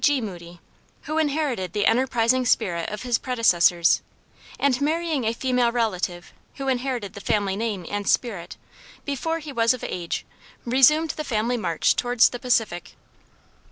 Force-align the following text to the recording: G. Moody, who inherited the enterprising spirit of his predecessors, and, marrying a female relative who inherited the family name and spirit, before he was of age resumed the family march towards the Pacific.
G. 0.03 0.19
Moody, 0.19 0.59
who 1.03 1.19
inherited 1.19 1.73
the 1.73 1.85
enterprising 1.85 2.43
spirit 2.47 2.89
of 2.89 3.03
his 3.03 3.19
predecessors, 3.19 4.01
and, 4.59 4.81
marrying 4.81 5.25
a 5.25 5.31
female 5.33 5.71
relative 5.71 6.33
who 6.55 6.67
inherited 6.67 7.13
the 7.13 7.21
family 7.21 7.55
name 7.55 7.85
and 7.87 8.07
spirit, 8.09 8.57
before 9.05 9.37
he 9.37 9.53
was 9.53 9.75
of 9.75 9.83
age 9.83 10.25
resumed 10.65 11.11
the 11.11 11.23
family 11.23 11.55
march 11.55 11.95
towards 11.95 12.29
the 12.29 12.39
Pacific. 12.39 12.95